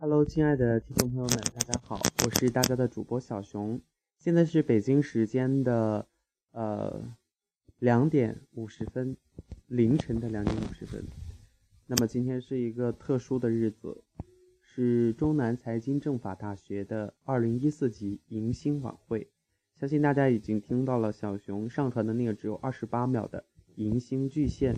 [0.00, 3.80] Hello，亲爱的听众朋友们，大家好，我是大家的主播小熊。
[4.16, 6.06] 现在是北京时间的
[6.52, 7.16] 呃
[7.80, 9.16] 两点五十分，
[9.66, 11.04] 凌晨的两点五十分。
[11.88, 14.04] 那么今天是一个特殊的日子，
[14.60, 19.28] 是中南财经政法大学的二零一四级迎新晚会。
[19.80, 23.44] 相信大家已经听到了小熊上传的那个只有二十八秒的
[23.74, 24.76] 迎新巨献。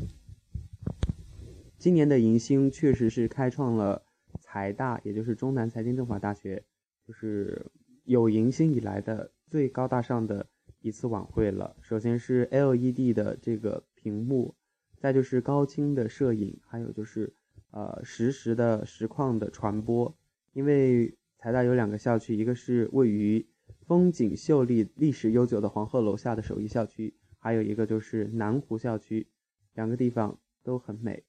[1.77, 4.07] 今年的迎新确实是开创了。
[4.53, 6.65] 财大，也就是中南财经政法大学，
[7.07, 7.71] 就是
[8.03, 10.45] 有迎新以来的最高大上的
[10.81, 11.77] 一次晚会了。
[11.81, 14.57] 首先是 LED 的这个屏幕，
[14.99, 17.33] 再就是高清的摄影，还有就是
[17.71, 20.13] 呃实时的实况的传播。
[20.53, 23.47] 因为财大有两个校区，一个是位于
[23.87, 29.29] 风景秀丽、历史悠久的黄鹤楼下的首义校区，还有一个就是南湖校区，
[29.75, 31.23] 两个地方都很美。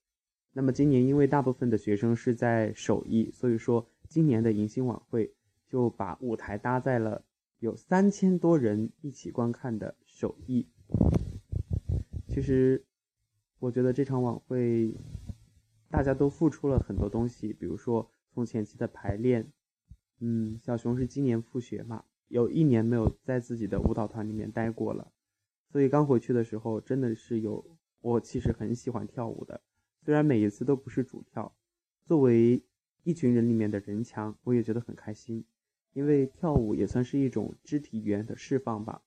[0.54, 5.32] 那么今年因为大部分的学生是在首义，所以说今年的迎新晚会
[5.66, 7.24] 就把舞台搭在了
[7.58, 10.68] 有三千多人一起观看的首义。
[12.28, 12.84] 其实，
[13.60, 14.94] 我觉得这场晚会
[15.88, 19.50] 大家都付出了很多东西，比如说从前期的排练，
[20.20, 25.12] 嗯，小熊是今年复学嘛，有一年没有在自己的舞蹈团里面待过了，
[25.70, 27.64] 所以刚回去的时候真的是有
[28.02, 29.62] 我其实很喜欢跳舞的。
[30.04, 31.54] 虽然每一次都不是主跳，
[32.04, 32.64] 作为
[33.04, 35.44] 一群人里面的人墙，我也觉得很开心，
[35.92, 39.02] 因为跳舞也算是一种肢体语言的释放吧。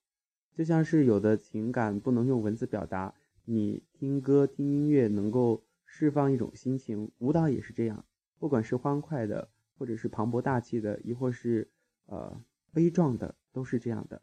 [0.54, 8.06] 就像是有的情感不能用文字表达，你听歌听音乐能够释放一种心情，舞蹈也是这样，
[8.40, 11.70] 不管是欢快的，或者是磅礴大气的，亦或是
[12.06, 14.22] 呃悲壮的，都是这样的。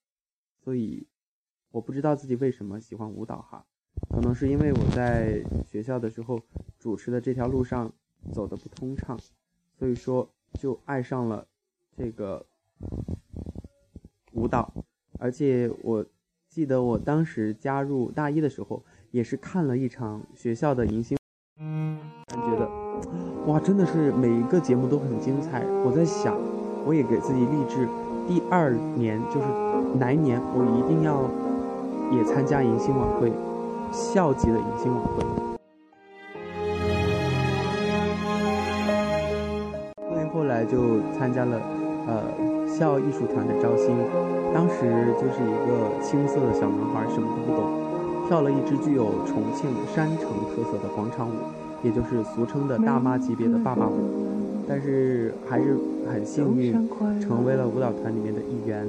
[0.64, 1.06] 所以
[1.70, 3.66] 我不知道自己为什么喜欢舞蹈哈。
[4.10, 6.40] 可能是因为我在学校的时候
[6.78, 7.90] 主持的这条路上
[8.32, 9.18] 走的不通畅，
[9.78, 10.28] 所以说
[10.58, 11.46] 就爱上了
[11.96, 12.44] 这个
[14.32, 14.72] 舞蹈。
[15.18, 16.04] 而且我
[16.48, 21.16] 记得我当时加入大一的时候，也是看了一场学校的迎新，
[22.28, 22.68] 觉得
[23.46, 25.64] 哇，真的是每一个节目都很精彩。
[25.84, 26.36] 我在想，
[26.84, 27.88] 我也给自己立志，
[28.26, 29.46] 第二年就是
[29.98, 31.22] 来年，我一定要
[32.16, 33.32] 也参加迎新晚会。
[33.92, 35.22] 校级的迎新晚会，
[40.08, 41.60] 所以后来就参加了
[42.06, 42.24] 呃
[42.66, 43.94] 校艺术团的招新。
[44.54, 47.70] 当时就是一个青涩的小男孩，什么都不懂，
[48.28, 51.32] 跳了一支具有重庆山城特色的广场舞，
[51.82, 54.64] 也就是俗称的大妈级别的爸爸舞。
[54.66, 55.76] 但是还是
[56.10, 56.88] 很幸运，
[57.20, 58.86] 成为了舞蹈团里面的一员。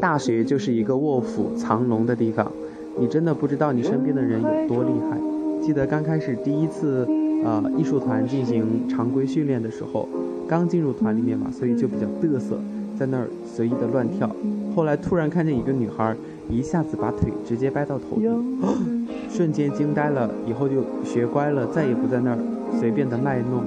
[0.00, 2.50] 大学就是一个卧虎藏龙的地方，
[2.98, 5.18] 你真的不知道你身边的人有多厉害。
[5.60, 7.06] 记得刚开始第一次，
[7.44, 10.08] 呃，艺术团进行常规训练的时候，
[10.48, 12.58] 刚进入团里面嘛，所以就比较嘚瑟，
[12.98, 14.30] 在那儿随意的乱跳。
[14.74, 16.14] 后来突然看见一个女孩，
[16.48, 18.68] 一下子把腿直接掰到头顶，
[19.28, 22.38] 瞬间惊呆了，以后就学乖了，再也不在那儿
[22.78, 23.64] 随便的卖弄。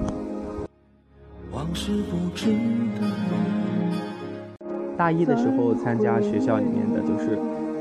[1.51, 3.60] 往事不值得。
[5.01, 7.33] 大一的时候参加学校里面的就是，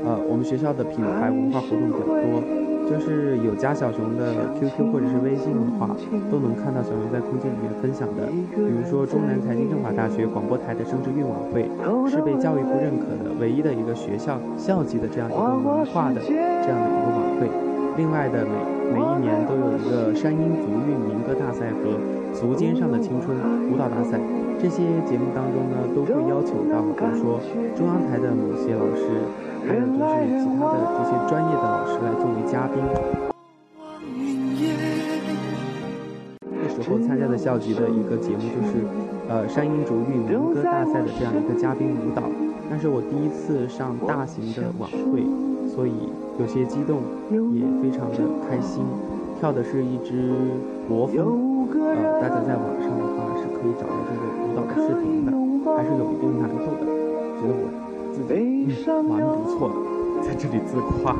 [0.03, 2.41] 呃，我们学校的品牌文化活动比较多，
[2.89, 5.93] 就是有加小熊的 QQ 或者是微信的话，
[6.33, 8.25] 都能看到小熊在空间里面分享的。
[8.49, 11.69] 比如说中南财经政法大学广播台的生日运晚会，
[12.09, 17.45] 是被教育部认可的唯一的一个学校校级的这样一个文化的这样的一个晚会。
[18.01, 21.93] 另外的每每一年都有一个山阴足韵民歌大赛和
[22.33, 23.37] 足尖上的青春
[23.69, 24.17] 舞蹈大赛。
[24.61, 27.41] 这些节目当中呢，都会邀请到，比如说
[27.75, 29.09] 中央台的某些老师，
[29.65, 29.97] 还有就是
[30.37, 32.77] 其他的这些专业的老师来作为嘉宾。
[36.45, 38.85] 那时候参加的校级的一个节目就是，
[39.29, 42.21] 呃，山鹰竹韵民歌大赛的这样一个嘉宾舞蹈。
[42.69, 45.25] 那是我第一次上大型的晚会，
[45.67, 45.91] 所以
[46.39, 47.01] 有些激动，
[47.31, 48.17] 也非常的
[48.47, 48.85] 开心。
[49.39, 50.35] 跳的是一支
[50.87, 54.30] 国风，呃，大家在网上的话是可以找到这个。
[54.55, 55.31] 的视频的
[55.75, 56.85] 还是有一定难度的，
[57.39, 57.63] 觉得我
[58.13, 58.29] 自己
[59.01, 59.75] 蛮不错的，
[60.27, 61.15] 在这里自夸。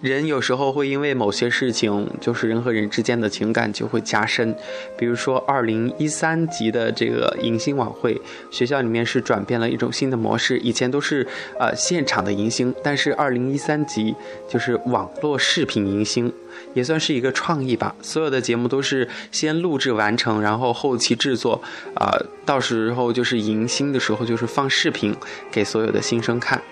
[0.00, 4.56] 人有时候会因为某些事情，就是人和人之间的情感就会加深。
[4.96, 8.18] 比如说，二零一三级的这个迎新晚会，
[8.50, 11.26] 学校里面是转变了一种新的模式，以前都是
[11.58, 14.14] 呃现场的迎新，但是二零一三级
[14.48, 16.32] 就是网络视频迎新，
[16.72, 17.94] 也算是一个创意吧。
[18.00, 21.62] 所有的节目都是先录制完成，然后后期制作，
[21.94, 22.16] 啊，
[22.46, 25.14] 到时候就是迎新的时候就是放视频
[25.52, 26.62] 给所有的新生看。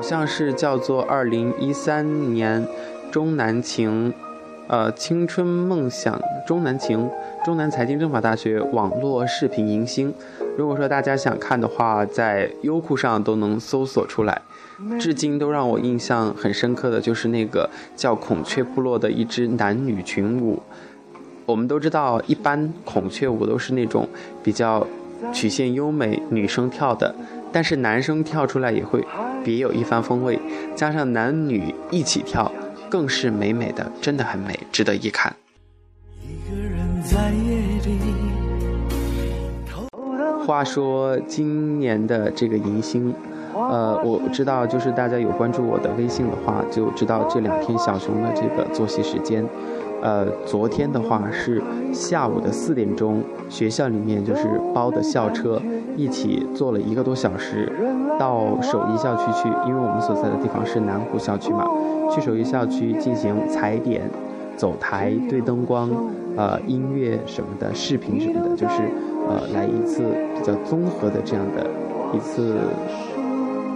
[0.00, 2.66] 好像是叫做二零一三年
[3.10, 4.10] 中南情，
[4.66, 7.06] 呃，青春梦想中南情，
[7.44, 10.14] 中南财经政法大学网络视频迎新。
[10.56, 14.40] 如果说大家想看的话，在优酷上都能搜索出来。
[14.98, 20.62] 至今都让我印象很深刻的就是那个叫孔雀部落的一支男女群舞。
[21.44, 24.08] 我们都知道，一般孔雀舞都是那种
[24.42, 24.86] 比较
[25.30, 27.14] 曲线优美女生跳的，
[27.52, 29.04] 但是男生跳出来也会
[29.44, 30.38] 别有一番风味。
[30.74, 32.50] 加上男女一起跳，
[32.88, 35.34] 更是美美的，真的很美，值得一看。
[40.46, 43.14] 话说今年的这个迎新。
[43.52, 49.44] 呃，我知道，就是大家有关注我的微信的话，就知道这两天小熊的这个作息时间。
[50.02, 51.62] 呃，昨天的话是
[51.92, 55.60] 下午的四点钟，学校里面就是包的校车，
[55.96, 57.70] 一起坐了一个多小时，
[58.18, 61.66] 到首义校区去，因为我们所在的地方是南湖校区嘛，
[62.10, 64.02] 去首义校区进行踩点、
[64.56, 65.90] 走台、对灯光、
[66.36, 68.82] 呃音乐什么的、视频什么的，就是
[69.28, 70.02] 呃来一次
[70.34, 71.66] 比较综合的这样的
[72.14, 72.56] 一次。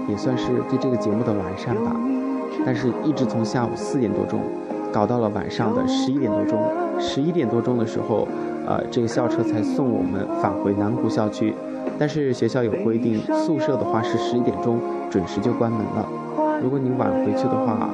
[0.06, 1.97] 也算是对这个节目的完善吧，
[2.67, 4.38] 但是一直从下午四点多钟，
[4.94, 6.56] 搞到了晚上的十一点多钟。
[7.00, 8.29] 十一点多钟的时候，
[8.64, 11.52] 呃，这个校车才送我们返回南湖校区。
[11.99, 14.79] 但是学校有规定，宿舍的话是十一点钟
[15.11, 16.08] 准时就关门了。
[16.62, 17.91] 如果你晚回去的话，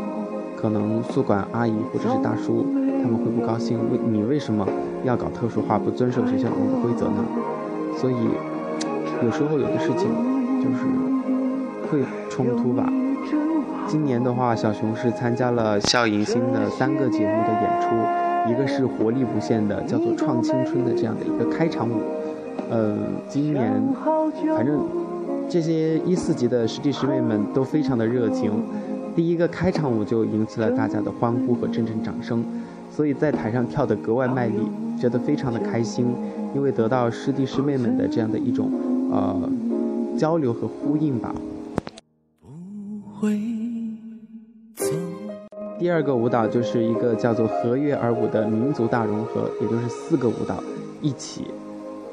[0.55, 2.67] 可能宿管阿姨或者是大叔
[3.03, 4.69] 他们会不高兴，为你为什么
[5.03, 7.25] 要搞特殊化，不遵守学校的规则呢？
[7.97, 8.15] 所以
[9.25, 10.07] 有时候有的事情
[10.63, 10.85] 就是。
[11.91, 11.99] 会
[12.29, 12.85] 冲突吧。
[13.91, 17.89] 今年的话，小熊是参加了校迎新的三个节目的演出，
[18.49, 21.95] 一个是活力无限的，叫做《创青春》的这样的一个开场舞。
[22.71, 22.97] 呃，
[23.29, 23.83] 今年
[24.55, 24.81] 反正
[25.49, 28.63] 这些一四级的师弟师妹们都非常的热情，
[29.17, 32.45] 第一个开场舞就引起了大家的欢呼和阵阵掌声，
[32.93, 34.71] 所以在台上跳得格外卖力，
[35.01, 36.15] 觉得非常的开心，
[36.55, 38.71] 因为得到师弟师妹们的这样的一种
[39.11, 39.51] 呃
[40.17, 41.35] 交流和呼应吧。
[42.41, 43.37] 不会
[45.81, 50.63] 第二个舞蹈就是一个叫做和悦而舞的民族大融合，也就是四个舞蹈
[51.01, 51.47] 一起。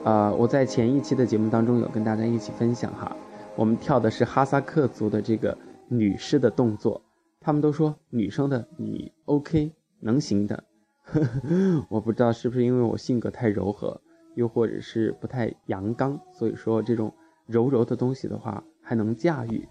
[0.06, 3.14] 啊，我在前一期的节目当中有跟大家一起分享哈，
[3.58, 5.58] 我们跳的是哈萨克族的这个
[5.90, 7.02] 女士的动作，
[7.42, 10.64] 他们都说女生的你 OK 能行的，
[11.92, 14.00] 我不知道是不是因为我性格太柔和，
[14.36, 17.14] 又或者是不太阳刚，所以说这种
[17.46, 19.68] 柔柔的东西的话还能驾驭。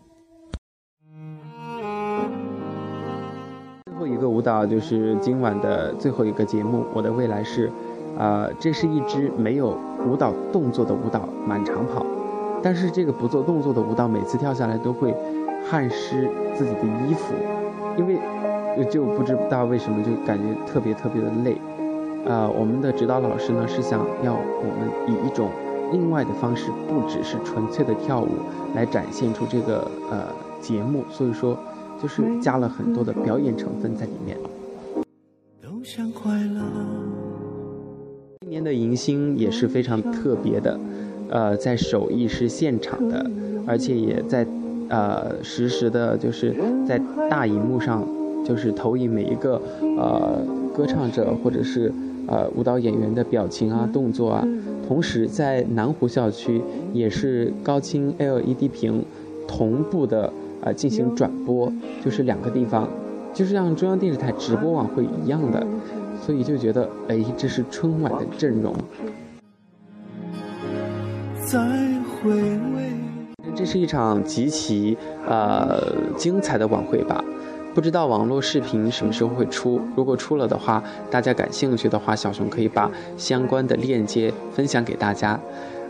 [4.06, 7.70] 一个舞蹈就是今晚的最后一个节目，我的未来是，
[8.18, 9.76] 啊，这是一支没有
[10.08, 12.06] 舞蹈动作的舞蹈，满场跑，
[12.62, 15.14] 但是这个不做动作的舞蹈，每次跳下来都会
[15.68, 17.34] 汗湿自己的衣服，
[17.98, 18.18] 因为
[18.90, 21.56] 就不知道为什么就感觉特别特别的累，
[22.26, 25.50] 啊，我们的指导老师呢是想要我们以一种
[25.92, 28.28] 另外的方式，不只是纯粹的跳舞
[28.74, 30.22] 来展现出这个呃
[30.60, 31.56] 节目，所以说。
[32.00, 34.36] 就是加了很多的表演成分在里面。
[35.62, 36.60] 都想快乐
[38.40, 40.78] 今年的迎新也是非常特别的，
[41.28, 43.24] 呃，在首义是现场的，
[43.66, 44.46] 而且也在
[44.88, 46.54] 呃实时的，就是
[46.86, 48.06] 在大荧幕上，
[48.44, 49.60] 就是投影每一个
[49.98, 50.38] 呃
[50.76, 51.92] 歌唱者或者是
[52.28, 54.46] 呃舞蹈演员的表情啊、动作啊。
[54.86, 59.04] 同时在南湖校区也是高清 LED 屏
[59.48, 60.32] 同步的。
[60.66, 61.72] 啊，进行转播，
[62.04, 62.88] 就是两个地方，
[63.32, 65.64] 就是像中央电视台直播晚会一样的，
[66.20, 68.74] 所以就觉得，哎，这是春晚的阵容。
[71.44, 71.60] 再
[72.18, 72.90] 回味，
[73.54, 75.80] 这是一场极其呃
[76.16, 77.22] 精彩的晚会吧？
[77.72, 79.80] 不知道网络视频什么时候会出？
[79.94, 85.38] 如果出了的话，大家感兴趣的话，小熊可以把相关的链接分享给大家。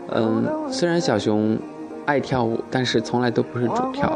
[0.09, 1.57] 嗯，虽然小熊
[2.05, 4.15] 爱跳舞，但是从来都不是主跳。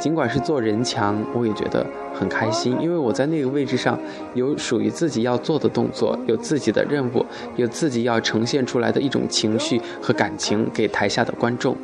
[0.00, 3.98] 尽管是做人墙，我也觉得很开心，因为我在那个位置上
[4.32, 7.24] 有属于自己要做的动作，有自己的任务，
[7.56, 11.76] 有自己要呈现出来的一种情绪和感情给台下的观众。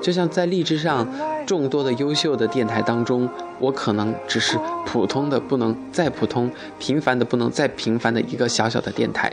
[0.00, 1.06] 就像在荔枝上
[1.46, 3.28] 众多的优秀的电台当中，
[3.58, 9.32] 我可能只是普通的不能再普通，平凡的不能再平凡的一个小小的电台。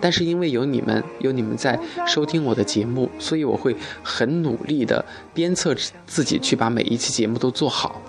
[0.00, 5.74] 但是因为有你们，有你们在收听我的节目，所以我会很努力的鞭策
[6.06, 8.02] 自己去把每一期节目都做好。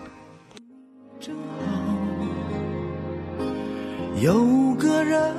[4.21, 5.33] 有个人，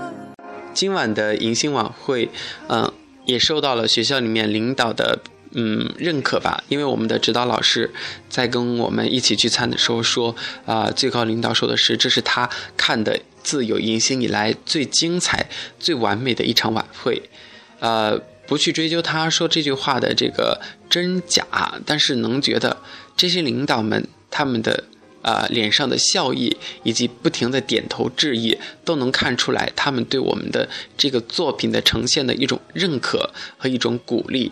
[0.73, 2.31] 今晚的迎新晚会，
[2.69, 2.91] 嗯，
[3.27, 5.19] 也受到了学校里面领导的
[5.53, 7.91] 嗯认可吧，因为我们的指导老师
[8.31, 17.21] 在跟我们一起聚餐的时候说，啊，最高领导说的是，这是他看的自有迎新以来最精彩、最完美的一场晚会，
[17.81, 18.17] 呃，
[18.47, 21.45] 不去追究他说这句话的这个真假，
[21.85, 22.77] 但是能觉得
[23.17, 24.85] 这些领导们他们的。
[25.23, 30.67] 呃，脸上的笑意以及不停的点头致意，都能看出来他们对我们的
[30.97, 33.29] 这个作品的呈现的一种认可
[33.59, 34.51] 和一种鼓励。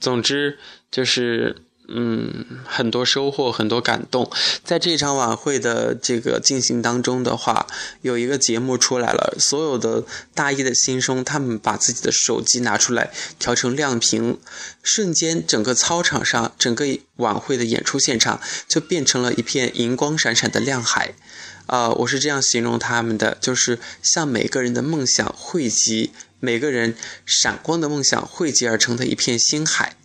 [0.00, 0.58] 总之
[0.90, 1.62] 就是。
[1.90, 4.30] 嗯，很多收获，很多感动。
[4.62, 7.66] 在这场晚会的这个进行当中的话，
[8.02, 14.38] 有一个节目出来了，所有的大一的新生，他们把自己的手机拿出来调成亮屏，
[14.82, 16.84] 瞬间整个操场上，整个
[17.16, 18.38] 晚会的演出现场
[18.68, 21.14] 就变成了一片银光闪闪的亮海。
[21.68, 26.94] 啊，我是这样形容他们的，就是像每个人的梦想汇集，每个人
[27.26, 29.96] 闪光的梦想汇集而成的一片星海。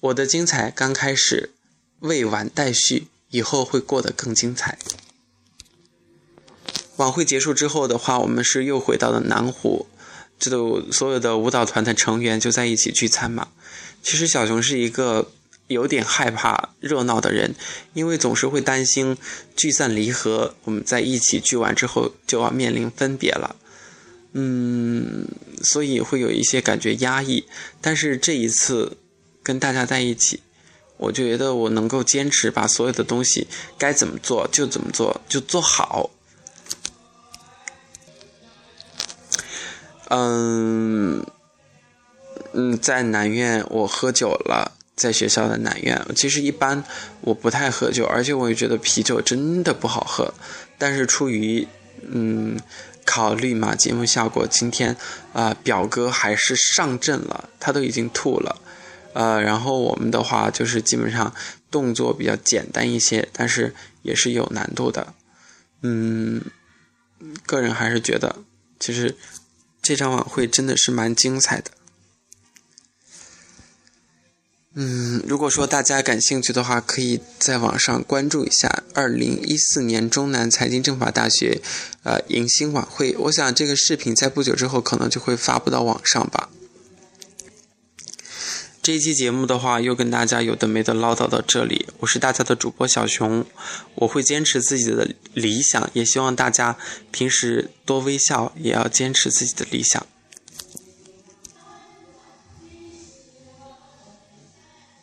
[0.00, 1.50] 我的精彩刚开始，
[2.00, 4.78] 未完待续，以后会过得更精彩。
[6.96, 9.86] 晚会结束之后的话，我们是又回到了南湖，
[10.38, 13.48] 这都所有的舞蹈团的成员就在一起聚餐嘛。
[14.02, 15.32] 其实小熊是一个
[15.66, 17.54] 有点害怕热闹的人，
[17.94, 19.16] 因为总是会担心
[19.56, 23.56] 聚散离合，我们在一起聚完之后就要面临分别了，
[24.34, 25.26] 嗯，
[25.62, 27.46] 所以会有一些感觉压抑。
[27.80, 28.98] 但是这一次。
[29.46, 30.40] 跟大家在一起，
[30.96, 36.08] 我觉得我能够坚持把所有的东西该怎么做就怎么做，就做好。
[40.08, 41.22] 嗯
[42.54, 46.82] 嗯，在南院我喝酒了，在学校的南院，其实一般
[47.20, 50.32] 我不太喝酒，而且我也觉得啤酒真的不好喝。
[50.78, 51.68] 但是出于
[52.00, 52.58] 嗯
[53.04, 54.96] 考虑嘛，节目效果，今天
[55.32, 58.60] 啊表哥还是上阵了，他都已经吐了。
[59.12, 61.32] 呃，然后我们的话就是基本上
[61.70, 65.14] 动作比较简单一些，但是也是有难度的。
[65.82, 66.42] 嗯，
[67.46, 68.36] 个人还是觉得，
[68.80, 69.16] 其实
[69.80, 71.70] 这场晚会真的是蛮精彩的。
[74.76, 81.60] 嗯，如果说大家感兴趣的话，可以在网上关注一下二零一四年中南财经政法大学
[82.02, 83.14] 呃迎新晚会。
[83.20, 86.50] 我想这个视频在不久之后可能就会发布到网上吧。
[88.82, 91.86] 这一期节目的话，又跟大家有的没的唠叨到这里。
[92.00, 93.46] 我是大家的主播小熊，
[93.94, 96.76] 我会坚持自己的理想，也希望大家
[97.12, 100.04] 平时多微笑，也要坚持自己的理想。